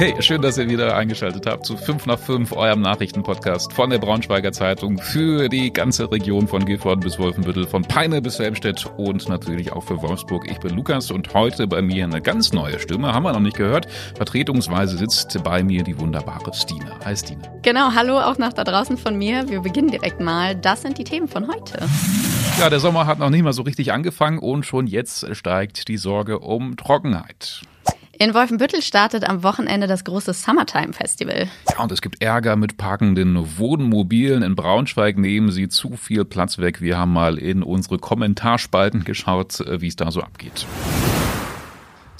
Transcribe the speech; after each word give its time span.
Hey, 0.00 0.14
schön, 0.20 0.40
dass 0.40 0.56
ihr 0.56 0.66
wieder 0.66 0.96
eingeschaltet 0.96 1.44
habt 1.44 1.66
zu 1.66 1.76
5 1.76 2.06
nach 2.06 2.18
5, 2.18 2.52
eurem 2.52 2.80
Nachrichtenpodcast 2.80 3.70
von 3.70 3.90
der 3.90 3.98
Braunschweiger 3.98 4.50
Zeitung 4.50 4.96
für 4.96 5.50
die 5.50 5.70
ganze 5.70 6.10
Region 6.10 6.48
von 6.48 6.64
Gifhorn 6.64 7.00
bis 7.00 7.18
Wolfenbüttel, 7.18 7.66
von 7.66 7.82
Peine 7.82 8.22
bis 8.22 8.38
Helmstedt 8.38 8.86
und 8.96 9.28
natürlich 9.28 9.72
auch 9.72 9.82
für 9.82 10.00
Wolfsburg. 10.00 10.50
Ich 10.50 10.58
bin 10.58 10.74
Lukas 10.74 11.10
und 11.10 11.34
heute 11.34 11.66
bei 11.66 11.82
mir 11.82 12.04
eine 12.04 12.22
ganz 12.22 12.54
neue 12.54 12.78
Stimme, 12.78 13.12
haben 13.12 13.24
wir 13.24 13.34
noch 13.34 13.40
nicht 13.40 13.58
gehört. 13.58 13.88
Vertretungsweise 14.16 14.96
sitzt 14.96 15.44
bei 15.44 15.62
mir 15.62 15.82
die 15.84 16.00
wunderbare 16.00 16.54
Stine. 16.54 16.96
Hi 17.04 17.14
Stine. 17.14 17.42
Genau, 17.60 17.90
hallo 17.94 18.20
auch 18.20 18.38
nach 18.38 18.54
da 18.54 18.64
draußen 18.64 18.96
von 18.96 19.18
mir. 19.18 19.50
Wir 19.50 19.60
beginnen 19.60 19.90
direkt 19.90 20.18
mal. 20.22 20.56
Das 20.56 20.80
sind 20.80 20.96
die 20.96 21.04
Themen 21.04 21.28
von 21.28 21.46
heute. 21.46 21.86
Ja, 22.58 22.70
der 22.70 22.80
Sommer 22.80 23.06
hat 23.06 23.18
noch 23.18 23.28
nicht 23.28 23.42
mal 23.42 23.52
so 23.52 23.60
richtig 23.60 23.92
angefangen 23.92 24.38
und 24.38 24.64
schon 24.64 24.86
jetzt 24.86 25.36
steigt 25.36 25.88
die 25.88 25.98
Sorge 25.98 26.38
um 26.38 26.78
Trockenheit. 26.78 27.64
In 28.22 28.34
Wolfenbüttel 28.34 28.82
startet 28.82 29.26
am 29.26 29.42
Wochenende 29.42 29.86
das 29.86 30.04
große 30.04 30.34
Summertime 30.34 30.92
Festival. 30.92 31.48
Ja, 31.70 31.82
und 31.82 31.90
es 31.90 32.02
gibt 32.02 32.22
Ärger 32.22 32.54
mit 32.54 32.76
parkenden 32.76 33.56
Wohnmobilen. 33.56 34.42
In 34.42 34.56
Braunschweig 34.56 35.16
nehmen 35.16 35.50
sie 35.50 35.70
zu 35.70 35.96
viel 35.96 36.26
Platz 36.26 36.58
weg. 36.58 36.82
Wir 36.82 36.98
haben 36.98 37.14
mal 37.14 37.38
in 37.38 37.62
unsere 37.62 37.96
Kommentarspalten 37.96 39.04
geschaut, 39.04 39.60
äh, 39.60 39.80
wie 39.80 39.88
es 39.88 39.96
da 39.96 40.10
so 40.10 40.20
abgeht. 40.20 40.66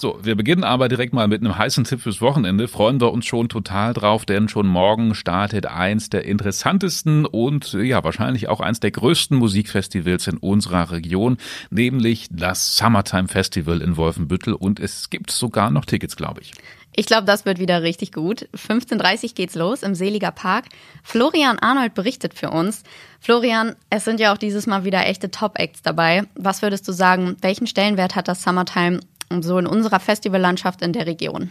So, 0.01 0.19
wir 0.23 0.35
beginnen 0.35 0.65
aber 0.65 0.89
direkt 0.89 1.13
mal 1.13 1.29
mit 1.29 1.43
einem 1.43 1.59
heißen 1.59 1.85
Tipp 1.85 2.01
fürs 2.01 2.23
Wochenende. 2.23 2.69
Freuen 2.69 3.03
wir 3.03 3.13
uns 3.13 3.27
schon 3.27 3.51
total 3.51 3.93
drauf, 3.93 4.25
denn 4.25 4.49
schon 4.49 4.67
morgen 4.67 5.15
startet 5.15 5.67
eins 5.67 6.09
der 6.09 6.25
interessantesten 6.25 7.27
und 7.27 7.75
ja, 7.75 8.03
wahrscheinlich 8.03 8.49
auch 8.49 8.61
eins 8.61 8.81
der 8.81 8.93
größten 8.93 9.37
Musikfestivals 9.37 10.27
in 10.27 10.39
unserer 10.39 10.91
Region, 10.91 11.37
nämlich 11.69 12.29
das 12.31 12.79
Summertime 12.79 13.29
Festival 13.29 13.83
in 13.83 13.99
Wolfenbüttel 13.99 14.55
und 14.55 14.81
es 14.81 15.11
gibt 15.11 15.31
sogar 15.31 15.71
noch 15.71 15.85
Tickets, 15.85 16.17
glaube 16.17 16.41
ich. 16.41 16.53
Ich 16.97 17.05
glaube, 17.05 17.27
das 17.27 17.45
wird 17.45 17.59
wieder 17.59 17.83
richtig 17.83 18.13
gut. 18.13 18.49
15.30 18.57 19.23
Uhr 19.23 19.31
geht's 19.35 19.55
los 19.55 19.83
im 19.83 19.95
Seliger 19.95 20.31
Park. 20.31 20.65
Florian 21.03 21.59
Arnold 21.59 21.93
berichtet 21.93 22.33
für 22.33 22.49
uns. 22.49 22.85
Florian, 23.21 23.77
es 23.91 24.07
sind 24.07 24.19
ja 24.19 24.33
auch 24.33 24.39
dieses 24.39 24.67
Mal 24.67 24.85
wieder 24.85 25.07
echte 25.07 25.31
Top-Acts 25.31 25.83
dabei. 25.83 26.23
Was 26.37 26.63
würdest 26.63 26.89
du 26.89 26.93
sagen, 26.93 27.37
welchen 27.43 27.67
Stellenwert 27.67 28.17
hat 28.17 28.29
das 28.29 28.43
Summertime 28.43 29.01
so 29.43 29.59
in 29.59 29.67
unserer 29.67 30.01
Festivallandschaft 30.01 30.83
in 30.83 30.93
der 30.93 31.07
Region? 31.07 31.51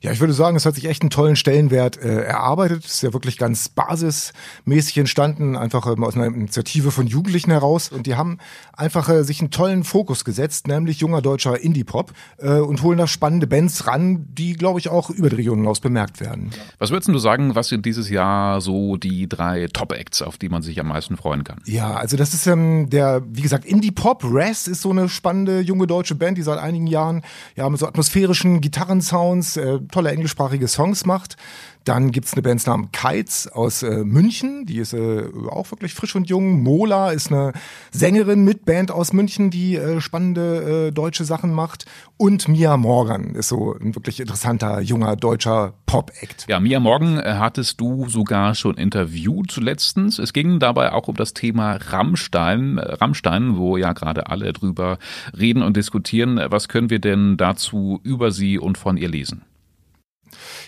Ja, 0.00 0.12
ich 0.12 0.20
würde 0.20 0.32
sagen, 0.32 0.56
es 0.56 0.64
hat 0.64 0.76
sich 0.76 0.84
echt 0.84 1.02
einen 1.02 1.10
tollen 1.10 1.34
Stellenwert 1.34 2.00
äh, 2.00 2.22
erarbeitet. 2.22 2.84
Es 2.84 2.94
ist 2.94 3.02
ja 3.02 3.12
wirklich 3.12 3.36
ganz 3.36 3.68
basismäßig 3.68 4.98
entstanden, 4.98 5.56
einfach 5.56 5.86
ähm, 5.86 6.04
aus 6.04 6.14
einer 6.14 6.26
Initiative 6.26 6.90
von 6.92 7.06
Jugendlichen 7.06 7.50
heraus. 7.50 7.90
Und 7.90 8.06
die 8.06 8.14
haben 8.14 8.38
einfach 8.76 9.08
äh, 9.08 9.24
sich 9.24 9.40
einen 9.40 9.50
tollen 9.50 9.82
Fokus 9.82 10.24
gesetzt, 10.24 10.68
nämlich 10.68 11.00
junger 11.00 11.20
deutscher 11.20 11.60
Indie-Pop 11.60 12.12
äh, 12.38 12.58
und 12.58 12.82
holen 12.82 12.98
da 12.98 13.06
spannende 13.06 13.46
Bands 13.46 13.86
ran, 13.86 14.26
die, 14.30 14.52
glaube 14.52 14.78
ich, 14.78 14.88
auch 14.88 15.10
über 15.10 15.30
die 15.30 15.36
Region 15.36 15.58
hinaus 15.58 15.80
bemerkt 15.80 16.20
werden. 16.20 16.50
Was 16.78 16.90
würdest 16.90 17.08
du 17.08 17.18
sagen, 17.18 17.56
was 17.56 17.68
sind 17.68 17.84
dieses 17.84 18.08
Jahr 18.08 18.60
so 18.60 18.96
die 18.96 19.28
drei 19.28 19.66
Top-Acts, 19.66 20.22
auf 20.22 20.38
die 20.38 20.48
man 20.48 20.62
sich 20.62 20.78
am 20.78 20.88
meisten 20.88 21.16
freuen 21.16 21.42
kann? 21.42 21.58
Ja, 21.64 21.94
also 21.94 22.16
das 22.16 22.34
ist 22.34 22.46
ähm, 22.46 22.88
der, 22.90 23.22
wie 23.28 23.42
gesagt, 23.42 23.64
Indie-Pop. 23.64 24.24
Res 24.24 24.68
ist 24.68 24.82
so 24.82 24.90
eine 24.90 25.08
spannende 25.08 25.60
junge 25.60 25.88
deutsche 25.88 26.14
Band, 26.14 26.38
die 26.38 26.42
seit 26.42 26.58
einigen 26.58 26.86
Jahren 26.86 27.22
ja 27.56 27.68
mit 27.68 27.80
so 27.80 27.86
atmosphärischen 27.86 28.60
Gitarrensounds 28.60 29.56
äh, 29.56 29.80
tolle 29.88 30.10
englischsprachige 30.10 30.68
Songs 30.68 31.06
macht. 31.06 31.36
Dann 31.88 32.10
gibt's 32.10 32.34
eine 32.34 32.42
Band 32.42 32.66
namens 32.66 32.90
Kites 32.92 33.48
aus 33.48 33.82
äh, 33.82 34.04
München, 34.04 34.66
die 34.66 34.76
ist 34.76 34.92
äh, 34.92 35.24
auch 35.50 35.70
wirklich 35.70 35.94
frisch 35.94 36.14
und 36.16 36.28
jung. 36.28 36.62
Mola 36.62 37.12
ist 37.12 37.32
eine 37.32 37.54
Sängerin 37.90 38.44
mit 38.44 38.66
Band 38.66 38.90
aus 38.90 39.14
München, 39.14 39.48
die 39.48 39.76
äh, 39.76 40.02
spannende 40.02 40.88
äh, 40.88 40.92
deutsche 40.92 41.24
Sachen 41.24 41.54
macht. 41.54 41.86
Und 42.18 42.46
Mia 42.46 42.76
Morgan 42.76 43.34
ist 43.34 43.48
so 43.48 43.74
ein 43.74 43.94
wirklich 43.94 44.20
interessanter, 44.20 44.82
junger 44.82 45.16
deutscher 45.16 45.72
Pop-Act. 45.86 46.44
Ja, 46.46 46.60
Mia 46.60 46.78
Morgan 46.78 47.20
äh, 47.20 47.36
hattest 47.38 47.80
du 47.80 48.06
sogar 48.06 48.54
schon 48.54 48.76
interviewt 48.76 49.56
letztens. 49.56 50.18
Es 50.18 50.34
ging 50.34 50.58
dabei 50.58 50.92
auch 50.92 51.08
um 51.08 51.16
das 51.16 51.32
Thema 51.32 51.76
Rammstein, 51.76 52.76
äh, 52.76 52.96
Rammstein, 52.96 53.56
wo 53.56 53.78
ja 53.78 53.94
gerade 53.94 54.28
alle 54.28 54.52
drüber 54.52 54.98
reden 55.38 55.62
und 55.62 55.74
diskutieren. 55.78 56.38
Was 56.50 56.68
können 56.68 56.90
wir 56.90 56.98
denn 56.98 57.38
dazu 57.38 58.00
über 58.02 58.30
sie 58.30 58.58
und 58.58 58.76
von 58.76 58.98
ihr 58.98 59.08
lesen? 59.08 59.47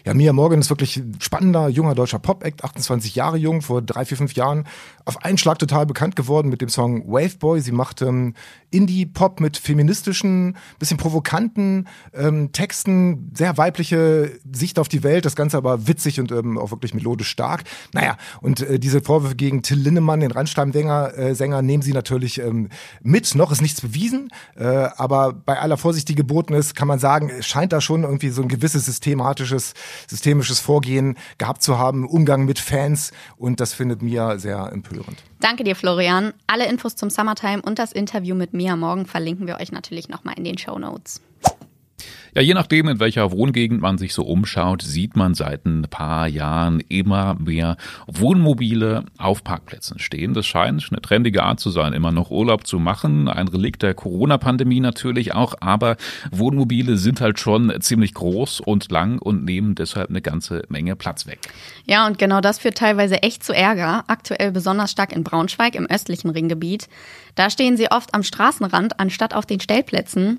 Ja, 0.04 0.14
Mia 0.14 0.32
Morgan 0.32 0.60
ist 0.60 0.70
wirklich 0.70 0.96
ein 0.96 1.18
spannender, 1.20 1.68
junger 1.68 1.94
deutscher 1.94 2.18
Pop-Act, 2.18 2.64
28 2.64 3.14
Jahre 3.14 3.36
jung, 3.36 3.62
vor 3.62 3.82
drei, 3.82 4.04
vier, 4.04 4.16
fünf 4.16 4.34
Jahren 4.34 4.66
auf 5.04 5.24
einen 5.24 5.38
Schlag 5.38 5.58
total 5.58 5.86
bekannt 5.86 6.16
geworden 6.16 6.48
mit 6.48 6.60
dem 6.60 6.68
Song 6.68 7.10
Waveboy. 7.10 7.60
Sie 7.60 7.72
macht 7.72 8.02
ähm, 8.02 8.34
Indie-Pop 8.70 9.40
mit 9.40 9.56
feministischen, 9.56 10.56
bisschen 10.78 10.98
provokanten 10.98 11.88
ähm, 12.14 12.52
Texten, 12.52 13.30
sehr 13.34 13.56
weibliche 13.56 14.38
Sicht 14.52 14.78
auf 14.78 14.88
die 14.88 15.02
Welt, 15.02 15.24
das 15.24 15.36
Ganze 15.36 15.56
aber 15.56 15.88
witzig 15.88 16.20
und 16.20 16.30
ähm, 16.32 16.58
auch 16.58 16.70
wirklich 16.70 16.94
melodisch 16.94 17.28
stark. 17.28 17.64
Naja, 17.92 18.16
und 18.40 18.60
äh, 18.60 18.78
diese 18.78 19.00
Vorwürfe 19.00 19.36
gegen 19.36 19.62
Till 19.62 19.78
Linnemann, 19.78 20.20
den 20.20 20.30
Randstein-Sänger, 20.30 21.16
äh, 21.16 21.34
Sänger, 21.34 21.62
nehmen 21.62 21.82
sie 21.82 21.92
natürlich 21.92 22.38
ähm, 22.38 22.68
mit. 23.02 23.34
Noch 23.34 23.52
ist 23.52 23.62
nichts 23.62 23.80
bewiesen, 23.80 24.30
äh, 24.56 24.64
aber 24.64 25.32
bei 25.32 25.58
aller 25.58 25.76
Vorsicht, 25.76 26.08
die 26.08 26.14
geboten 26.14 26.54
ist, 26.54 26.74
kann 26.74 26.88
man 26.88 26.98
sagen, 26.98 27.30
es 27.30 27.46
scheint 27.46 27.72
da 27.72 27.80
schon 27.80 28.04
irgendwie 28.04 28.30
so 28.30 28.42
ein 28.42 28.48
gewisses 28.48 28.86
systematisches, 28.86 29.49
systemisches 30.06 30.60
Vorgehen 30.60 31.16
gehabt 31.38 31.62
zu 31.62 31.78
haben, 31.78 32.06
Umgang 32.06 32.44
mit 32.44 32.58
Fans 32.58 33.12
und 33.36 33.60
das 33.60 33.74
findet 33.74 34.02
mir 34.02 34.38
sehr 34.38 34.70
empörend. 34.72 35.22
Danke 35.40 35.64
dir, 35.64 35.76
Florian. 35.76 36.32
Alle 36.46 36.66
Infos 36.68 36.96
zum 36.96 37.10
Summertime 37.10 37.62
und 37.62 37.78
das 37.78 37.92
Interview 37.92 38.34
mit 38.34 38.52
Mia 38.52 38.76
Morgen 38.76 39.06
verlinken 39.06 39.46
wir 39.46 39.58
euch 39.58 39.72
natürlich 39.72 40.08
nochmal 40.08 40.34
in 40.36 40.44
den 40.44 40.58
Show 40.58 40.78
Notes. 40.78 41.20
Ja, 42.34 42.42
je 42.42 42.54
nachdem, 42.54 42.88
in 42.88 43.00
welcher 43.00 43.32
Wohngegend 43.32 43.80
man 43.80 43.98
sich 43.98 44.14
so 44.14 44.22
umschaut, 44.22 44.82
sieht 44.82 45.16
man 45.16 45.34
seit 45.34 45.66
ein 45.66 45.82
paar 45.90 46.28
Jahren 46.28 46.80
immer 46.88 47.34
mehr 47.34 47.76
Wohnmobile 48.06 49.04
auf 49.18 49.42
Parkplätzen 49.42 49.98
stehen. 49.98 50.34
Das 50.34 50.46
scheint 50.46 50.88
eine 50.90 51.00
trendige 51.02 51.42
Art 51.42 51.58
zu 51.60 51.70
sein, 51.70 51.92
immer 51.92 52.12
noch 52.12 52.30
Urlaub 52.30 52.66
zu 52.66 52.78
machen. 52.78 53.28
Ein 53.28 53.48
Relikt 53.48 53.82
der 53.82 53.94
Corona-Pandemie 53.94 54.80
natürlich 54.80 55.34
auch, 55.34 55.54
aber 55.60 55.96
Wohnmobile 56.30 56.96
sind 56.96 57.20
halt 57.20 57.40
schon 57.40 57.72
ziemlich 57.80 58.14
groß 58.14 58.60
und 58.60 58.90
lang 58.90 59.18
und 59.18 59.44
nehmen 59.44 59.74
deshalb 59.74 60.10
eine 60.10 60.22
ganze 60.22 60.62
Menge 60.68 60.96
Platz 60.96 61.26
weg. 61.26 61.40
Ja, 61.84 62.06
und 62.06 62.18
genau 62.18 62.40
das 62.40 62.58
führt 62.58 62.78
teilweise 62.78 63.22
echt 63.22 63.42
zu 63.42 63.52
Ärger. 63.52 64.04
Aktuell 64.06 64.52
besonders 64.52 64.90
stark 64.92 65.12
in 65.12 65.24
Braunschweig 65.24 65.74
im 65.74 65.86
östlichen 65.86 66.30
Ringgebiet. 66.30 66.88
Da 67.34 67.50
stehen 67.50 67.76
sie 67.76 67.90
oft 67.90 68.14
am 68.14 68.22
Straßenrand 68.22 69.00
anstatt 69.00 69.34
auf 69.34 69.46
den 69.46 69.60
Stellplätzen. 69.60 70.38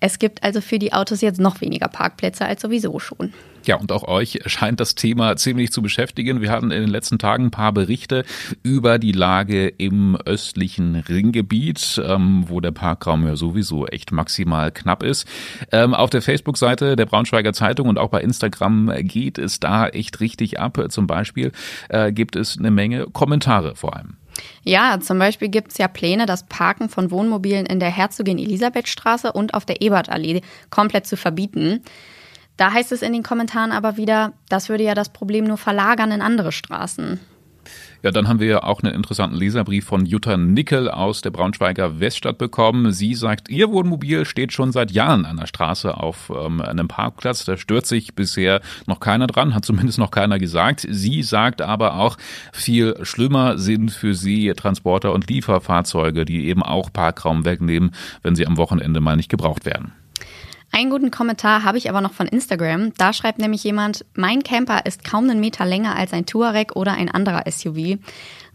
Es 0.00 0.18
gibt 0.18 0.42
also 0.42 0.62
für 0.62 0.78
die 0.78 0.94
Autos 0.94 1.20
jetzt 1.20 1.29
noch 1.38 1.60
weniger 1.60 1.88
Parkplätze 1.88 2.44
als 2.44 2.62
sowieso 2.62 2.98
schon. 2.98 3.32
Ja, 3.66 3.76
und 3.76 3.92
auch 3.92 4.04
euch 4.04 4.40
scheint 4.46 4.80
das 4.80 4.94
Thema 4.94 5.36
ziemlich 5.36 5.70
zu 5.70 5.82
beschäftigen. 5.82 6.40
Wir 6.40 6.50
hatten 6.50 6.70
in 6.70 6.80
den 6.80 6.90
letzten 6.90 7.18
Tagen 7.18 7.46
ein 7.46 7.50
paar 7.50 7.72
Berichte 7.72 8.24
über 8.62 8.98
die 8.98 9.12
Lage 9.12 9.68
im 9.68 10.16
östlichen 10.16 10.96
Ringgebiet, 10.96 12.00
ähm, 12.04 12.44
wo 12.48 12.60
der 12.60 12.70
Parkraum 12.70 13.26
ja 13.26 13.36
sowieso 13.36 13.86
echt 13.86 14.12
maximal 14.12 14.72
knapp 14.72 15.02
ist. 15.02 15.28
Ähm, 15.72 15.94
auf 15.94 16.10
der 16.10 16.22
Facebook-Seite 16.22 16.96
der 16.96 17.06
Braunschweiger 17.06 17.52
Zeitung 17.52 17.88
und 17.88 17.98
auch 17.98 18.08
bei 18.08 18.22
Instagram 18.22 18.92
geht 19.00 19.38
es 19.38 19.60
da 19.60 19.88
echt 19.88 20.20
richtig 20.20 20.58
ab. 20.58 20.78
Zum 20.88 21.06
Beispiel 21.06 21.52
äh, 21.90 22.12
gibt 22.12 22.36
es 22.36 22.58
eine 22.58 22.70
Menge 22.70 23.06
Kommentare 23.12 23.76
vor 23.76 23.94
allem. 23.96 24.16
Ja, 24.62 24.98
zum 25.00 25.18
Beispiel 25.18 25.48
gibt 25.48 25.72
es 25.72 25.78
ja 25.78 25.88
Pläne, 25.88 26.26
das 26.26 26.44
Parken 26.44 26.88
von 26.88 27.10
Wohnmobilen 27.10 27.66
in 27.66 27.80
der 27.80 27.90
Herzogin 27.90 28.38
Elisabethstraße 28.38 29.32
und 29.32 29.54
auf 29.54 29.64
der 29.64 29.82
Ebertallee 29.82 30.42
komplett 30.70 31.06
zu 31.06 31.16
verbieten. 31.16 31.82
Da 32.56 32.72
heißt 32.72 32.92
es 32.92 33.02
in 33.02 33.12
den 33.12 33.22
Kommentaren 33.22 33.72
aber 33.72 33.96
wieder, 33.96 34.34
das 34.48 34.68
würde 34.68 34.84
ja 34.84 34.94
das 34.94 35.08
Problem 35.08 35.46
nur 35.46 35.56
verlagern 35.56 36.12
in 36.12 36.20
andere 36.20 36.52
Straßen. 36.52 37.20
Ja, 38.02 38.10
dann 38.10 38.28
haben 38.28 38.40
wir 38.40 38.64
auch 38.64 38.82
einen 38.82 38.94
interessanten 38.94 39.36
Leserbrief 39.36 39.84
von 39.84 40.06
Jutta 40.06 40.38
Nickel 40.38 40.90
aus 40.90 41.20
der 41.20 41.30
Braunschweiger 41.30 42.00
Weststadt 42.00 42.38
bekommen. 42.38 42.92
Sie 42.92 43.14
sagt, 43.14 43.50
ihr 43.50 43.70
Wohnmobil 43.70 44.24
steht 44.24 44.52
schon 44.52 44.72
seit 44.72 44.90
Jahren 44.90 45.26
an 45.26 45.36
der 45.36 45.46
Straße 45.46 45.94
auf 45.96 46.32
ähm, 46.34 46.62
einem 46.62 46.88
Parkplatz. 46.88 47.44
Da 47.44 47.58
stört 47.58 47.86
sich 47.86 48.14
bisher 48.14 48.62
noch 48.86 49.00
keiner 49.00 49.26
dran, 49.26 49.54
hat 49.54 49.66
zumindest 49.66 49.98
noch 49.98 50.10
keiner 50.10 50.38
gesagt. 50.38 50.86
Sie 50.88 51.22
sagt 51.22 51.60
aber 51.60 51.96
auch, 51.96 52.16
viel 52.52 52.94
schlimmer 53.02 53.58
sind 53.58 53.90
für 53.90 54.14
sie 54.14 54.52
Transporter 54.56 55.12
und 55.12 55.28
Lieferfahrzeuge, 55.28 56.24
die 56.24 56.46
eben 56.46 56.62
auch 56.62 56.90
Parkraum 56.92 57.44
wegnehmen, 57.44 57.90
wenn 58.22 58.34
sie 58.34 58.46
am 58.46 58.56
Wochenende 58.56 59.00
mal 59.00 59.16
nicht 59.16 59.28
gebraucht 59.28 59.66
werden. 59.66 59.92
Einen 60.72 60.90
guten 60.90 61.10
Kommentar 61.10 61.64
habe 61.64 61.78
ich 61.78 61.88
aber 61.90 62.00
noch 62.00 62.12
von 62.12 62.28
Instagram. 62.28 62.92
Da 62.96 63.12
schreibt 63.12 63.40
nämlich 63.40 63.64
jemand, 63.64 64.04
mein 64.14 64.44
Camper 64.44 64.86
ist 64.86 65.02
kaum 65.02 65.28
einen 65.28 65.40
Meter 65.40 65.66
länger 65.66 65.96
als 65.96 66.12
ein 66.12 66.26
Touareg 66.26 66.76
oder 66.76 66.92
ein 66.92 67.10
anderer 67.10 67.42
SUV. 67.50 67.98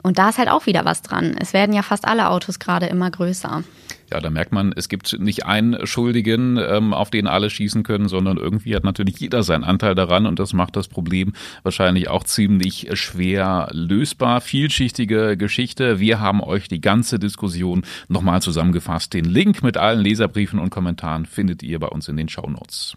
Und 0.06 0.19
da 0.19 0.30
ist 0.30 0.38
halt 0.38 0.50
auch 0.50 0.68
wieder 0.68 0.86
was 0.86 1.02
dran. 1.02 1.36
Es 1.40 1.54
werden 1.54 1.74
ja 1.74 1.81
fast 1.81 2.07
alle 2.07 2.30
Autos 2.30 2.60
gerade 2.60 2.86
immer 2.86 3.10
größer. 3.10 3.63
Ja, 4.12 4.19
da 4.19 4.30
merkt 4.30 4.52
man, 4.52 4.72
es 4.72 4.88
gibt 4.88 5.19
nicht 5.19 5.48
einen 5.48 5.88
Schuldigen, 5.88 6.57
ähm, 6.57 6.94
auf 6.94 7.10
den 7.10 7.25
alle 7.25 7.50
schießen 7.50 7.81
können, 7.81 8.07
sondern 8.07 8.38
irgendwie 8.38 8.75
hat 8.75 8.84
natürlich 8.84 9.18
jeder 9.19 9.42
seinen 9.42 9.63
Anteil 9.63 9.96
daran 9.96 10.28
und 10.28 10.38
das 10.38 10.54
macht 10.54 10.75
das 10.75 10.90
Problem 10.90 11.34
wahrscheinlich 11.63 12.07
auch 12.07 12.24
ziemlich 12.24 12.88
schwer 12.94 13.68
lösbar. 13.72 14.42
Vielschichtige 14.42 15.38
Geschichte. 15.38 16.00
Wir 16.00 16.19
haben 16.19 16.40
euch 16.40 16.68
die 16.68 16.81
ganze 16.81 17.18
Diskussion 17.18 17.84
nochmal 18.08 18.44
zusammengefasst. 18.44 19.12
Den 19.12 19.25
Link 19.25 19.63
mit 19.63 19.75
allen 19.75 20.01
Leserbriefen 20.01 20.60
und 20.60 20.69
Kommentaren 20.69 21.25
findet 21.25 21.63
ihr 21.63 21.80
bei 21.80 21.88
uns 21.88 22.08
in 22.10 22.18
den 22.18 22.30
Shownotes. 22.30 22.96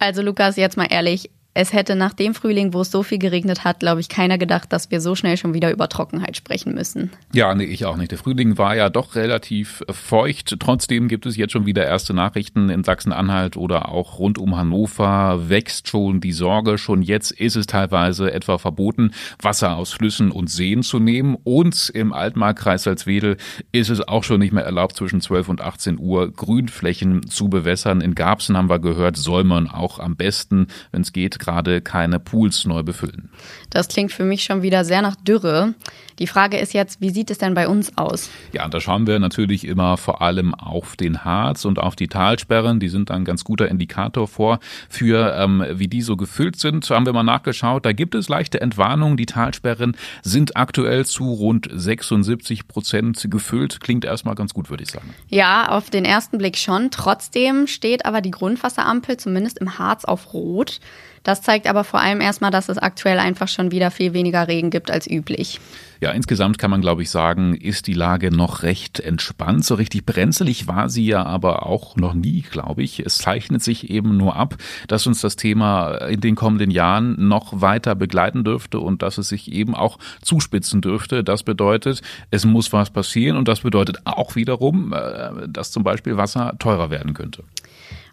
Also 0.00 0.22
Lukas, 0.22 0.56
jetzt 0.56 0.76
mal 0.76 0.88
ehrlich, 0.90 1.30
es 1.52 1.72
hätte 1.72 1.96
nach 1.96 2.12
dem 2.12 2.34
Frühling, 2.34 2.72
wo 2.72 2.82
es 2.82 2.92
so 2.92 3.02
viel 3.02 3.18
geregnet 3.18 3.64
hat, 3.64 3.80
glaube 3.80 4.00
ich, 4.00 4.08
keiner 4.08 4.38
gedacht, 4.38 4.72
dass 4.72 4.90
wir 4.92 5.00
so 5.00 5.16
schnell 5.16 5.36
schon 5.36 5.52
wieder 5.52 5.72
über 5.72 5.88
Trockenheit 5.88 6.36
sprechen 6.36 6.74
müssen. 6.74 7.10
Ja, 7.32 7.52
nee, 7.54 7.64
ich 7.64 7.84
auch 7.86 7.96
nicht. 7.96 8.12
Der 8.12 8.18
Frühling 8.18 8.56
war 8.56 8.76
ja 8.76 8.88
doch 8.88 9.16
relativ 9.16 9.82
feucht. 9.90 10.54
Trotzdem 10.60 11.08
gibt 11.08 11.26
es 11.26 11.36
jetzt 11.36 11.52
schon 11.52 11.66
wieder 11.66 11.84
erste 11.84 12.14
Nachrichten 12.14 12.70
in 12.70 12.84
Sachsen-Anhalt 12.84 13.56
oder 13.56 13.88
auch 13.88 14.20
rund 14.20 14.38
um 14.38 14.56
Hannover. 14.56 15.48
Wächst 15.48 15.88
schon 15.88 16.20
die 16.20 16.32
Sorge. 16.32 16.78
Schon 16.78 17.02
jetzt 17.02 17.32
ist 17.32 17.56
es 17.56 17.66
teilweise 17.66 18.32
etwa 18.32 18.58
verboten, 18.58 19.10
Wasser 19.42 19.76
aus 19.76 19.92
Flüssen 19.92 20.30
und 20.30 20.48
Seen 20.48 20.84
zu 20.84 21.00
nehmen. 21.00 21.36
Und 21.42 21.90
im 21.92 22.12
Altmarkkreis 22.12 22.84
Salzwedel 22.84 23.38
ist 23.72 23.90
es 23.90 24.06
auch 24.06 24.22
schon 24.22 24.38
nicht 24.38 24.52
mehr 24.52 24.64
erlaubt, 24.64 24.94
zwischen 24.94 25.20
12 25.20 25.48
und 25.48 25.60
18 25.60 25.98
Uhr 25.98 26.30
Grünflächen 26.30 27.28
zu 27.28 27.48
bewässern. 27.48 28.00
In 28.00 28.14
Garbsen 28.14 28.56
haben 28.56 28.70
wir 28.70 28.78
gehört, 28.78 29.16
soll 29.16 29.42
man 29.42 29.68
auch 29.68 29.98
am 29.98 30.14
besten, 30.14 30.68
wenn 30.92 31.02
es 31.02 31.12
geht, 31.12 31.39
gerade 31.40 31.80
keine 31.80 32.20
Pools 32.20 32.64
neu 32.64 32.84
befüllen. 32.84 33.30
Das 33.70 33.88
klingt 33.88 34.12
für 34.12 34.24
mich 34.24 34.44
schon 34.44 34.62
wieder 34.62 34.84
sehr 34.84 35.02
nach 35.02 35.16
Dürre. 35.16 35.74
Die 36.20 36.26
Frage 36.26 36.58
ist 36.58 36.74
jetzt, 36.74 37.00
wie 37.00 37.08
sieht 37.08 37.30
es 37.30 37.38
denn 37.38 37.54
bei 37.54 37.66
uns 37.66 37.96
aus? 37.96 38.28
Ja, 38.52 38.68
da 38.68 38.78
schauen 38.78 39.06
wir 39.06 39.18
natürlich 39.18 39.66
immer 39.66 39.96
vor 39.96 40.20
allem 40.20 40.54
auf 40.54 40.94
den 40.94 41.24
Harz 41.24 41.64
und 41.64 41.78
auf 41.78 41.96
die 41.96 42.08
Talsperren. 42.08 42.78
Die 42.78 42.90
sind 42.90 43.10
ein 43.10 43.24
ganz 43.24 43.42
guter 43.42 43.68
Indikator 43.68 44.28
vor 44.28 44.60
für, 44.90 45.34
ähm, 45.34 45.64
wie 45.72 45.88
die 45.88 46.02
so 46.02 46.18
gefüllt 46.18 46.56
sind. 46.56 46.88
Haben 46.90 47.06
wir 47.06 47.14
mal 47.14 47.22
nachgeschaut. 47.22 47.86
Da 47.86 47.92
gibt 47.92 48.14
es 48.14 48.28
leichte 48.28 48.60
Entwarnungen. 48.60 49.16
Die 49.16 49.24
Talsperren 49.24 49.96
sind 50.22 50.58
aktuell 50.58 51.06
zu 51.06 51.32
rund 51.32 51.70
76 51.72 52.68
Prozent 52.68 53.26
gefüllt. 53.30 53.80
Klingt 53.80 54.04
erstmal 54.04 54.34
ganz 54.34 54.52
gut, 54.52 54.68
würde 54.68 54.82
ich 54.82 54.90
sagen. 54.90 55.14
Ja, 55.28 55.70
auf 55.70 55.88
den 55.88 56.04
ersten 56.04 56.36
Blick 56.36 56.58
schon. 56.58 56.90
Trotzdem 56.90 57.66
steht 57.66 58.04
aber 58.04 58.20
die 58.20 58.30
Grundwasserampel 58.30 59.16
zumindest 59.16 59.58
im 59.58 59.78
Harz 59.78 60.04
auf 60.04 60.34
Rot. 60.34 60.80
Das 61.30 61.42
zeigt 61.42 61.68
aber 61.68 61.84
vor 61.84 62.00
allem 62.00 62.20
erstmal, 62.20 62.50
dass 62.50 62.68
es 62.68 62.76
aktuell 62.76 63.20
einfach 63.20 63.46
schon 63.46 63.70
wieder 63.70 63.92
viel 63.92 64.14
weniger 64.14 64.48
Regen 64.48 64.68
gibt 64.70 64.90
als 64.90 65.08
üblich. 65.08 65.60
Ja, 66.00 66.10
insgesamt 66.10 66.58
kann 66.58 66.72
man, 66.72 66.80
glaube 66.80 67.02
ich, 67.02 67.10
sagen, 67.10 67.54
ist 67.54 67.86
die 67.86 67.92
Lage 67.92 68.32
noch 68.34 68.64
recht 68.64 68.98
entspannt. 68.98 69.64
So 69.64 69.76
richtig 69.76 70.04
brenzlig 70.04 70.66
war 70.66 70.88
sie 70.88 71.06
ja 71.06 71.22
aber 71.22 71.66
auch 71.66 71.94
noch 71.94 72.14
nie, 72.14 72.42
glaube 72.42 72.82
ich. 72.82 72.98
Es 72.98 73.18
zeichnet 73.18 73.62
sich 73.62 73.90
eben 73.90 74.16
nur 74.16 74.34
ab, 74.34 74.56
dass 74.88 75.06
uns 75.06 75.20
das 75.20 75.36
Thema 75.36 75.98
in 76.06 76.20
den 76.20 76.34
kommenden 76.34 76.72
Jahren 76.72 77.28
noch 77.28 77.60
weiter 77.60 77.94
begleiten 77.94 78.42
dürfte 78.42 78.80
und 78.80 79.02
dass 79.02 79.16
es 79.16 79.28
sich 79.28 79.52
eben 79.52 79.76
auch 79.76 80.00
zuspitzen 80.22 80.80
dürfte. 80.80 81.22
Das 81.22 81.44
bedeutet, 81.44 82.02
es 82.32 82.44
muss 82.44 82.72
was 82.72 82.90
passieren 82.90 83.36
und 83.36 83.46
das 83.46 83.60
bedeutet 83.60 83.98
auch 84.04 84.34
wiederum, 84.34 84.92
äh, 84.92 85.46
dass 85.46 85.70
zum 85.70 85.84
Beispiel 85.84 86.16
Wasser 86.16 86.56
teurer 86.58 86.90
werden 86.90 87.14
könnte. 87.14 87.44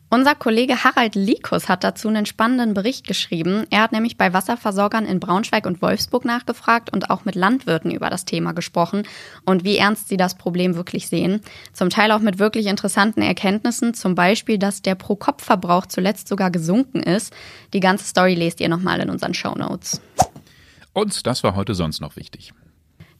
Unser 0.10 0.36
Kollege 0.36 0.86
Harald 0.86 1.16
Likus 1.16 1.68
hat 1.68 1.84
dazu 1.84 2.08
einen 2.08 2.26
spannenden 2.26 2.74
Bericht 2.74 3.08
geschrieben. 3.08 3.66
Er 3.72 3.82
hat 3.82 3.92
nämlich 3.92 4.16
bei 4.16 4.32
Wasserversorgern 4.32 5.06
in 5.06 5.20
Braunschweig 5.20 5.66
und 5.66 5.82
Wolfsburg 5.82 6.24
nachgefragt 6.24 6.94
und 6.94 7.10
auch 7.10 7.26
mit 7.26 7.36
Landwirten 7.36 7.92
über 7.92 8.10
das 8.10 8.24
Thema 8.24 8.54
gesprochen 8.54 9.04
und 9.44 9.66
wie 9.66 9.76
ernst 9.76 10.08
sie 10.08 10.16
das 10.16 10.36
Problem 10.36 10.76
wirklich 10.76 11.10
sehen. 11.10 11.42
Zum 11.74 11.90
Teil 11.90 12.14
auch 12.14 12.22
mit 12.22 12.40
wirklich 12.40 12.68
interessanten 12.68 13.22
Erkenntnissen, 13.22 13.94
zum 13.94 14.16
Beispiel, 14.16 14.58
dass 14.58 14.82
der 14.82 14.96
Pro-Kopf-Verbrauch 14.96 15.88
zuletzt 15.88 16.30
sogar 16.30 16.52
gesunken 16.52 17.04
ist. 17.04 17.34
Die 17.74 17.82
ganze 17.82 18.06
Story 18.06 18.34
lest 18.34 18.62
ihr 18.62 18.70
nochmal 18.70 19.02
in 19.02 19.10
unseren 19.10 19.34
Show 19.34 19.56
Notes. 19.56 20.00
Und 20.94 21.28
das 21.28 21.44
war 21.44 21.56
heute 21.56 21.76
sonst 21.76 22.00
noch 22.00 22.16
wichtig. 22.16 22.54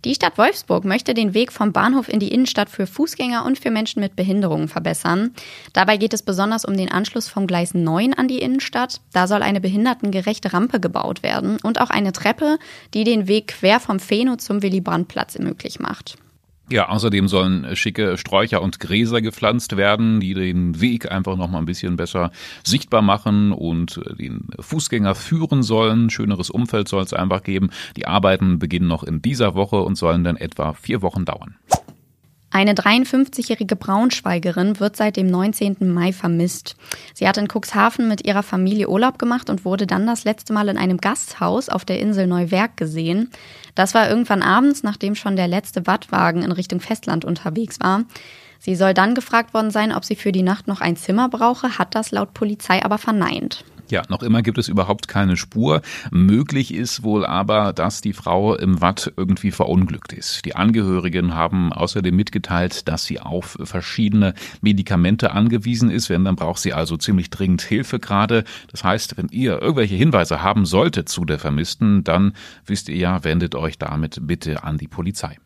Die 0.06 0.14
Stadt 0.14 0.38
Wolfsburg 0.38 0.86
möchte 0.86 1.14
den 1.16 1.34
Weg 1.34 1.52
vom 1.52 1.74
Bahnhof 1.74 2.08
in 2.08 2.20
die 2.20 2.32
Innenstadt 2.32 2.70
für 2.70 2.86
Fußgänger 2.86 3.46
und 3.46 3.58
für 3.58 3.72
Menschen 3.72 4.00
mit 4.00 4.16
Behinderungen 4.16 4.68
verbessern. 4.68 5.34
Dabei 5.74 5.98
geht 5.98 6.14
es 6.14 6.22
besonders 6.22 6.66
um 6.66 6.78
den 6.78 6.92
Anschluss 6.92 7.28
vom 7.28 7.48
Gleis 7.48 7.74
9 7.74 8.14
an 8.14 8.28
die 8.28 8.40
Innenstadt. 8.40 9.02
Da 9.12 9.28
soll 9.28 9.42
eine 9.42 9.60
behindertengerechte 9.60 10.54
Rampe 10.54 10.80
gebaut 10.80 11.24
werden 11.24 11.58
und 11.64 11.82
auch 11.82 11.90
eine 11.90 12.12
Treppe, 12.12 12.60
die 12.94 13.04
den 13.04 13.28
Weg 13.28 13.48
quer 13.48 13.80
vom 13.80 14.00
Feno 14.00 14.36
zum 14.36 14.62
Willy-Brandt-Platz 14.62 15.40
möglich 15.40 15.80
macht. 15.80 16.18
Ja, 16.70 16.90
außerdem 16.90 17.30
sollen 17.30 17.78
schicke 17.78 18.18
Sträucher 18.18 18.62
und 18.62 18.82
Gräser 18.82 19.22
gepflanzt 19.22 19.78
werden, 19.78 20.20
die 20.20 20.34
den 20.34 20.82
Weg 20.82 21.10
einfach 21.10 21.38
noch 21.38 21.50
mal 21.50 21.60
ein 21.60 21.66
bisschen 21.66 21.96
besser 21.96 22.32
sichtbar 22.64 23.02
machen 23.02 23.54
und 23.54 24.02
den 24.20 24.50
Fußgänger 24.60 25.16
führen 25.16 25.64
sollen. 25.64 26.10
Schöneres 26.10 26.50
Umfeld 26.50 26.90
soll 26.90 27.04
es 27.04 27.14
einfach 27.14 27.44
geben. 27.44 27.70
Die 27.96 28.06
Arbeiten 28.06 28.60
beginnen 28.60 28.88
noch 28.88 29.04
in 29.04 29.22
dieser 29.22 29.56
Woche 29.56 29.78
und 29.78 29.96
sollen 29.96 30.26
dann 30.26 30.36
etwa 30.36 30.74
vier 30.74 31.02
Wochen 31.02 31.24
dauern. 31.24 31.56
Eine 32.58 32.74
53-jährige 32.74 33.76
Braunschweigerin 33.76 34.80
wird 34.80 34.98
seit 34.98 35.16
dem 35.16 35.28
19. 35.28 35.94
Mai 35.94 36.12
vermisst. 36.12 36.76
Sie 37.14 37.28
hat 37.28 37.38
in 37.38 37.48
Cuxhaven 37.48 38.08
mit 38.08 38.26
ihrer 38.26 38.42
Familie 38.42 38.90
Urlaub 38.90 39.20
gemacht 39.20 39.52
und 39.52 39.64
wurde 39.64 39.86
dann 39.86 40.08
das 40.08 40.24
letzte 40.24 40.54
Mal 40.54 40.68
in 40.68 40.78
einem 40.80 40.98
Gasthaus 40.98 41.70
auf 41.70 41.86
der 41.86 42.00
Insel 42.00 42.26
Neuwerk 42.26 42.76
gesehen. 42.76 43.30
Das 43.76 43.94
war 43.94 44.10
irgendwann 44.10 44.42
abends, 44.42 44.82
nachdem 44.82 45.14
schon 45.14 45.36
der 45.36 45.48
letzte 45.48 45.86
Wattwagen 45.86 46.42
in 46.42 46.52
Richtung 46.52 46.80
Festland 46.80 47.26
unterwegs 47.26 47.80
war. 47.80 48.06
Sie 48.58 48.76
soll 48.76 48.96
dann 48.96 49.14
gefragt 49.14 49.54
worden 49.54 49.70
sein, 49.70 49.94
ob 49.94 50.04
sie 50.04 50.16
für 50.16 50.32
die 50.32 50.42
Nacht 50.42 50.68
noch 50.68 50.82
ein 50.82 50.98
Zimmer 50.98 51.30
brauche, 51.30 51.78
hat 51.78 51.94
das 51.94 52.10
laut 52.10 52.34
Polizei 52.34 52.84
aber 52.84 52.98
verneint. 52.98 53.66
Ja, 53.90 54.04
noch 54.10 54.22
immer 54.22 54.42
gibt 54.42 54.58
es 54.58 54.68
überhaupt 54.68 55.08
keine 55.08 55.38
Spur. 55.38 55.82
Möglich 56.12 56.74
ist 56.74 57.04
wohl 57.04 57.26
aber, 57.26 57.72
dass 57.72 58.02
die 58.02 58.12
Frau 58.12 58.56
im 58.56 58.82
Watt 58.82 59.14
irgendwie 59.16 59.52
verunglückt 59.52 60.12
ist. 60.12 60.44
Die 60.44 60.56
Angehörigen 60.56 61.34
haben 61.34 61.72
außerdem 61.72 62.14
mitgeteilt, 62.14 62.88
dass 62.90 63.06
sie 63.06 63.22
auf 63.22 63.58
verschiedene 63.64 64.34
Medikamente 64.62 65.32
angewiesen 65.32 65.90
ist. 65.90 66.10
Wenn, 66.10 66.26
dann 66.26 66.36
braucht 66.36 66.60
sie 66.60 66.74
also 66.74 66.98
ziemlich 66.98 67.30
dringend 67.30 67.62
Hilfe 67.62 68.00
gerade. 68.00 68.44
Das 68.72 68.84
heißt, 68.84 69.18
wenn 69.18 69.30
ihr 69.30 69.62
irgendwelche 69.62 69.96
Hinweise 69.96 70.42
haben 70.42 70.66
solltet 70.66 71.08
zu 71.08 71.24
der 71.24 71.40
Vermissten, 71.40 72.04
dann 72.04 72.34
wisst 72.66 72.90
ihr 72.90 72.98
ja, 72.98 73.24
wendet 73.24 73.56
euch 73.56 73.78
damit 73.78 74.20
bitte 74.28 74.64
an 74.64 74.78
die 74.78 74.88
Polizei. 74.88 75.38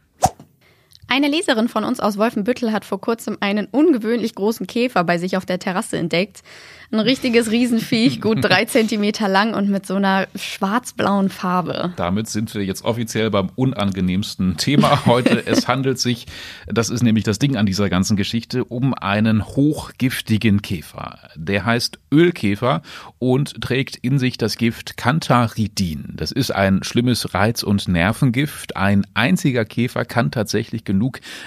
Eine 1.13 1.27
Leserin 1.27 1.67
von 1.67 1.83
uns 1.83 1.99
aus 1.99 2.17
Wolfenbüttel 2.17 2.71
hat 2.71 2.85
vor 2.85 3.01
kurzem 3.01 3.35
einen 3.41 3.65
ungewöhnlich 3.65 4.33
großen 4.33 4.65
Käfer 4.65 5.03
bei 5.03 5.17
sich 5.17 5.35
auf 5.35 5.45
der 5.45 5.59
Terrasse 5.59 5.97
entdeckt. 5.97 6.41
Ein 6.89 7.01
richtiges 7.01 7.51
Riesenviech, 7.51 8.21
gut 8.21 8.37
drei 8.41 8.63
Zentimeter 8.63 9.27
lang 9.27 9.53
und 9.53 9.69
mit 9.69 9.85
so 9.85 9.95
einer 9.95 10.27
schwarz-blauen 10.35 11.29
Farbe. 11.29 11.93
Damit 11.97 12.29
sind 12.29 12.55
wir 12.55 12.63
jetzt 12.63 12.85
offiziell 12.85 13.29
beim 13.29 13.49
unangenehmsten 13.55 14.55
Thema 14.55 15.05
heute. 15.05 15.41
es 15.45 15.67
handelt 15.67 15.99
sich, 15.99 16.27
das 16.67 16.89
ist 16.89 17.03
nämlich 17.03 17.25
das 17.25 17.39
Ding 17.39 17.57
an 17.57 17.65
dieser 17.65 17.89
ganzen 17.89 18.15
Geschichte, 18.15 18.63
um 18.63 18.93
einen 18.93 19.45
hochgiftigen 19.45 20.61
Käfer. 20.61 21.19
Der 21.35 21.65
heißt 21.65 21.99
Ölkäfer 22.13 22.83
und 23.19 23.59
trägt 23.59 23.97
in 23.97 24.17
sich 24.17 24.37
das 24.37 24.57
Gift 24.57 24.95
Cantharidin. 24.95 26.13
Das 26.15 26.31
ist 26.31 26.51
ein 26.51 26.83
schlimmes 26.83 27.33
Reiz- 27.33 27.63
und 27.63 27.89
Nervengift. 27.89 28.77
Ein 28.77 29.05
einziger 29.13 29.65
Käfer 29.65 30.05
kann 30.05 30.31
tatsächlich 30.31 30.85
genug 30.85 31.00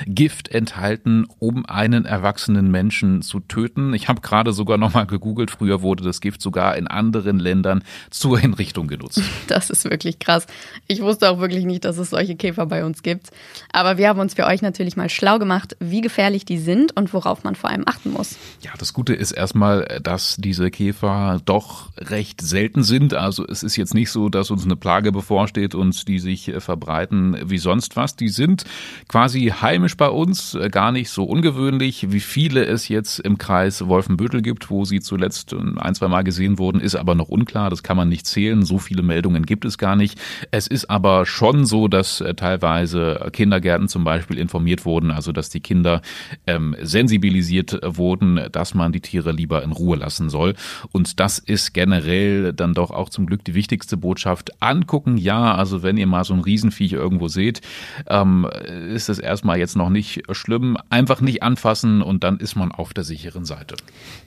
Gift 0.06 0.48
enthalten, 0.48 1.26
um 1.38 1.66
einen 1.66 2.04
erwachsenen 2.04 2.70
Menschen 2.70 3.22
zu 3.22 3.40
töten. 3.40 3.94
Ich 3.94 4.08
habe 4.08 4.20
gerade 4.20 4.52
sogar 4.52 4.78
noch 4.78 4.94
mal 4.94 5.06
gegoogelt 5.06 5.24
gegoogelt. 5.24 5.50
Früher 5.50 5.82
wurde 5.82 6.04
das 6.04 6.20
Gift 6.20 6.42
sogar 6.42 6.76
in 6.76 6.86
anderen 6.86 7.38
Ländern 7.38 7.82
zur 8.10 8.38
Hinrichtung 8.38 8.88
genutzt. 8.88 9.22
Das 9.46 9.68
ist 9.68 9.84
wirklich 9.84 10.18
krass. 10.18 10.46
Ich 10.88 11.02
wusste 11.02 11.28
auch 11.30 11.38
wirklich 11.38 11.64
nicht, 11.64 11.84
dass 11.84 11.98
es 11.98 12.10
solche 12.10 12.34
Käfer 12.34 12.66
bei 12.66 12.84
uns 12.84 13.02
gibt. 13.02 13.30
Aber 13.72 13.98
wir 13.98 14.08
haben 14.08 14.20
uns 14.20 14.34
für 14.34 14.46
euch 14.46 14.62
natürlich 14.62 14.96
mal 14.96 15.10
schlau 15.10 15.38
gemacht, 15.38 15.76
wie 15.80 16.00
gefährlich 16.00 16.44
die 16.44 16.58
sind 16.58 16.96
und 16.96 17.12
worauf 17.12 17.44
man 17.44 17.54
vor 17.54 17.70
allem 17.70 17.84
achten 17.86 18.10
muss. 18.10 18.36
Ja, 18.62 18.70
das 18.78 18.94
Gute 18.94 19.14
ist 19.14 19.32
erstmal, 19.32 20.00
dass 20.02 20.36
diese 20.38 20.70
Käfer 20.70 21.40
doch 21.44 21.90
recht 21.98 22.40
selten 22.40 22.82
sind. 22.82 23.14
Also 23.14 23.46
es 23.46 23.62
ist 23.62 23.76
jetzt 23.76 23.94
nicht 23.94 24.10
so, 24.10 24.28
dass 24.28 24.50
uns 24.50 24.64
eine 24.64 24.76
Plage 24.76 25.12
bevorsteht 25.12 25.74
und 25.74 26.08
die 26.08 26.18
sich 26.18 26.52
verbreiten 26.58 27.36
wie 27.44 27.58
sonst 27.58 27.96
was. 27.96 28.16
Die 28.16 28.28
sind 28.28 28.64
quasi 29.08 29.43
heimisch 29.52 29.96
bei 29.96 30.08
uns, 30.08 30.56
gar 30.70 30.92
nicht 30.92 31.10
so 31.10 31.24
ungewöhnlich, 31.24 32.12
wie 32.12 32.20
viele 32.20 32.64
es 32.64 32.88
jetzt 32.88 33.18
im 33.18 33.38
Kreis 33.38 33.86
Wolfenbüttel 33.86 34.42
gibt, 34.42 34.70
wo 34.70 34.84
sie 34.84 35.00
zuletzt 35.00 35.24
zuletzt 35.24 35.54
ein, 35.54 35.94
zwei 35.94 36.08
Mal 36.08 36.22
gesehen 36.22 36.58
wurden, 36.58 36.80
ist 36.80 36.94
aber 36.94 37.14
noch 37.14 37.28
unklar. 37.28 37.70
Das 37.70 37.82
kann 37.82 37.96
man 37.96 38.08
nicht 38.08 38.26
zählen. 38.26 38.64
So 38.64 38.78
viele 38.78 39.02
Meldungen 39.02 39.46
gibt 39.46 39.64
es 39.64 39.78
gar 39.78 39.96
nicht. 39.96 40.20
Es 40.50 40.66
ist 40.66 40.90
aber 40.90 41.26
schon 41.26 41.64
so, 41.64 41.88
dass 41.88 42.20
äh, 42.20 42.34
teilweise 42.34 43.30
Kindergärten 43.32 43.88
zum 43.88 44.04
Beispiel 44.04 44.38
informiert 44.38 44.84
wurden, 44.84 45.10
also 45.10 45.32
dass 45.32 45.50
die 45.50 45.60
Kinder 45.60 46.02
ähm, 46.46 46.76
sensibilisiert 46.82 47.80
wurden, 47.84 48.40
dass 48.52 48.74
man 48.74 48.92
die 48.92 49.00
Tiere 49.00 49.32
lieber 49.32 49.62
in 49.62 49.72
Ruhe 49.72 49.96
lassen 49.96 50.30
soll. 50.30 50.54
Und 50.92 51.20
das 51.20 51.38
ist 51.38 51.72
generell 51.72 52.52
dann 52.52 52.74
doch 52.74 52.90
auch 52.90 53.08
zum 53.08 53.26
Glück 53.26 53.44
die 53.44 53.54
wichtigste 53.54 53.96
Botschaft. 53.96 54.62
Angucken, 54.62 55.16
ja, 55.16 55.54
also 55.54 55.82
wenn 55.82 55.96
ihr 55.96 56.06
mal 56.06 56.24
so 56.24 56.34
ein 56.34 56.40
Riesenviech 56.40 56.92
irgendwo 56.92 57.28
seht, 57.28 57.60
ähm, 58.08 58.46
ist 58.92 59.08
es 59.08 59.18
erstmal 59.24 59.58
jetzt 59.58 59.76
noch 59.76 59.90
nicht 59.90 60.22
schlimm. 60.32 60.76
Einfach 60.90 61.20
nicht 61.20 61.42
anfassen 61.42 62.02
und 62.02 62.24
dann 62.24 62.38
ist 62.38 62.56
man 62.56 62.70
auf 62.70 62.92
der 62.92 63.04
sicheren 63.04 63.44
Seite. 63.44 63.76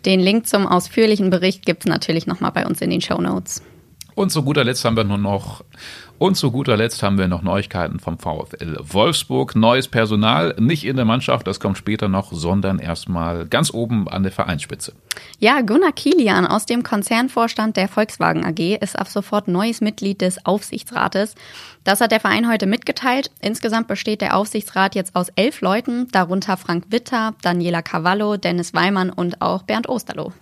Den 0.06 0.20
Link 0.20 0.48
zum 0.48 0.66
Aus 0.66 0.88
ausführlichen 0.88 1.30
Bericht 1.30 1.66
gibt 1.66 1.84
es 1.84 1.90
natürlich 1.90 2.28
nochmal 2.28 2.52
bei 2.54 2.66
uns 2.66 2.80
in 2.82 2.90
den 2.90 3.02
Show 3.02 3.20
Notes. 3.20 3.62
Und 4.18 4.32
zu 4.32 4.42
guter 4.42 4.64
Letzt 4.64 4.84
haben 4.84 4.98
wir 4.98 5.04
nur 5.04 5.20
noch 5.20 5.64
und 6.18 6.34
zu 6.34 6.52
guter 6.52 6.76
Letzt 6.76 7.04
haben 7.04 7.20
wir 7.20 7.28
noch 7.28 7.44
Neuigkeiten 7.44 8.00
vom 8.00 8.18
VfL 8.18 8.80
Wolfsburg. 8.80 9.56
Neues 9.56 9.88
Personal, 9.88 10.56
nicht 10.58 10.86
in 10.86 10.96
der 10.96 11.06
Mannschaft, 11.06 11.46
das 11.46 11.60
kommt 11.60 11.78
später 11.78 12.08
noch, 12.08 12.34
sondern 12.34 12.80
erstmal 12.80 13.46
ganz 13.46 13.72
oben 13.72 14.08
an 14.08 14.24
der 14.24 14.32
Vereinsspitze. 14.32 14.94
Ja, 15.38 15.62
Gunnar 15.62 15.92
Kilian 15.92 16.48
aus 16.48 16.66
dem 16.66 16.82
Konzernvorstand 16.82 17.78
der 17.78 17.88
Volkswagen 17.88 18.44
AG 18.44 18.80
ist 18.82 18.98
ab 18.98 19.08
sofort 19.08 19.48
neues 19.48 19.82
Mitglied 19.82 20.22
des 20.22 20.44
Aufsichtsrates. 20.48 21.36
Das 21.84 22.02
hat 22.02 22.12
der 22.12 22.20
Verein 22.20 22.52
heute 22.52 22.66
mitgeteilt. 22.66 23.30
Insgesamt 23.40 23.88
besteht 23.88 24.22
der 24.22 24.36
Aufsichtsrat 24.36 24.96
jetzt 24.96 25.16
aus 25.16 25.30
elf 25.36 25.62
Leuten, 25.62 26.08
darunter 26.12 26.58
Frank 26.58 26.86
Witter, 26.90 27.36
Daniela 27.44 27.84
Cavallo, 27.84 28.38
Dennis 28.38 28.74
Weimann 28.74 29.12
und 29.12 29.44
auch 29.44 29.62
Bernd 29.62 29.88
Osterloh. 29.88 30.34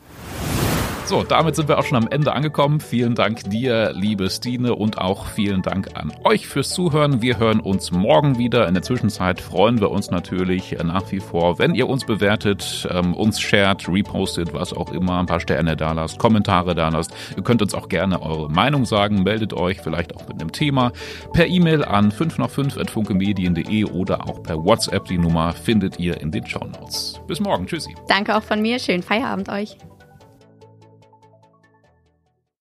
So, 1.08 1.22
damit 1.22 1.56
sind 1.56 1.70
wir 1.70 1.78
auch 1.78 1.84
schon 1.84 1.98
am 1.98 2.08
Ende 2.08 2.34
angekommen. 2.34 2.80
Vielen 2.80 3.14
Dank 3.14 3.48
dir, 3.52 3.94
liebe 3.94 4.28
Stine, 4.28 4.74
und 4.74 4.98
auch 4.98 5.28
vielen 5.28 5.62
Dank 5.62 5.90
an 5.94 6.12
euch 6.24 6.48
fürs 6.48 6.70
Zuhören. 6.70 7.22
Wir 7.22 7.38
hören 7.38 7.60
uns 7.60 7.92
morgen 7.92 8.40
wieder. 8.40 8.68
In 8.68 8.74
der 8.74 8.82
Zwischenzeit 8.82 9.40
freuen 9.40 9.80
wir 9.80 9.92
uns 9.92 10.10
natürlich 10.10 10.76
nach 10.84 11.12
wie 11.12 11.20
vor, 11.20 11.60
wenn 11.60 11.76
ihr 11.76 11.88
uns 11.88 12.06
bewertet, 12.06 12.88
ähm, 12.90 13.14
uns 13.14 13.40
shared, 13.40 13.88
repostet, 13.88 14.52
was 14.56 14.74
auch 14.74 14.92
immer, 14.92 15.20
ein 15.20 15.28
paar 15.28 15.40
Sterne 15.40 15.78
da 15.78 15.92
lasst, 15.92 16.18
Kommentare 16.18 16.74
da 16.74 16.90
lasst. 16.90 17.14
Ihr 17.38 17.44
könnt 17.44 17.62
uns 17.62 17.76
auch 17.76 17.88
gerne 17.88 18.24
eure 18.24 18.50
Meinung 18.50 18.86
sagen, 18.86 19.22
meldet 19.22 19.54
euch 19.54 19.82
vielleicht 19.82 20.16
auch 20.16 20.28
mit 20.28 20.42
einem 20.42 20.52
Thema 20.52 20.92
per 21.34 21.46
E-Mail 21.46 21.86
an 21.86 22.12
5 22.12 22.40
nach 22.40 22.50
5 22.50 22.80
at 22.80 22.90
funkemedien.de 22.90 23.86
oder 23.86 24.28
auch 24.28 24.42
per 24.42 24.66
WhatsApp. 24.66 25.06
Die 25.06 25.20
Nummer 25.20 25.54
findet 25.54 26.00
ihr 26.00 26.20
in 26.20 26.32
den 26.32 26.48
Show 26.48 26.66
Notes. 26.66 27.22
Bis 27.28 27.40
morgen. 27.40 27.68
Tschüssi. 27.68 27.94
Danke 28.08 28.36
auch 28.36 28.44
von 28.44 28.60
mir. 28.60 28.80
Schönen 28.80 29.04
Feierabend 29.04 29.50
euch. 29.50 29.78